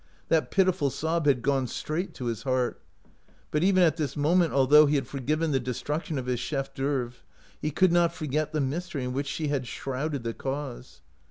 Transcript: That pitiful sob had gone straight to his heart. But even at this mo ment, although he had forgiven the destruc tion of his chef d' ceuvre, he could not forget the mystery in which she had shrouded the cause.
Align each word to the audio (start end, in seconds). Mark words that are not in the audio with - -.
That 0.29 0.49
pitiful 0.49 0.89
sob 0.89 1.27
had 1.27 1.43
gone 1.43 1.67
straight 1.67 2.15
to 2.15 2.25
his 2.25 2.41
heart. 2.41 2.81
But 3.51 3.63
even 3.63 3.83
at 3.83 3.97
this 3.97 4.17
mo 4.17 4.33
ment, 4.33 4.51
although 4.51 4.87
he 4.87 4.95
had 4.95 5.05
forgiven 5.05 5.51
the 5.51 5.59
destruc 5.59 6.05
tion 6.05 6.17
of 6.17 6.25
his 6.25 6.39
chef 6.39 6.73
d' 6.73 6.77
ceuvre, 6.79 7.17
he 7.61 7.69
could 7.69 7.91
not 7.91 8.11
forget 8.11 8.51
the 8.51 8.61
mystery 8.61 9.03
in 9.03 9.13
which 9.13 9.27
she 9.27 9.49
had 9.49 9.67
shrouded 9.67 10.23
the 10.23 10.33
cause. 10.33 11.01